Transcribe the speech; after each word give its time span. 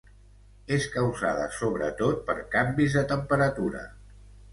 És 0.77 0.85
causada, 0.93 1.43
sobretot, 1.57 2.23
per 2.31 2.35
canvis 2.57 2.97
de 3.01 3.05
temperatura. 3.13 3.83